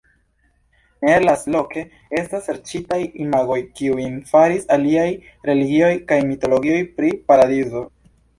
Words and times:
Ne 1.07 1.17
lastloke 1.25 1.83
estas 2.21 2.47
serĉitaj 2.49 2.97
imagoj, 3.25 3.59
kiujn 3.81 4.17
faris 4.31 4.65
aliaj 4.77 5.05
religioj 5.51 5.93
kaj 6.13 6.19
mitologioj 6.33 6.81
pri 6.99 7.15
la 7.15 7.23
paradizo. 7.31 7.85